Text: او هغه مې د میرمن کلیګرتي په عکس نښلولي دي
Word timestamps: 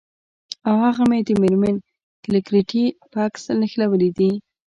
او 0.67 0.75
هغه 0.85 1.03
مې 1.09 1.19
د 1.27 1.29
میرمن 1.41 1.75
کلیګرتي 2.23 2.85
په 3.11 3.17
عکس 3.25 3.43
نښلولي 3.59 4.09
دي 4.17 4.31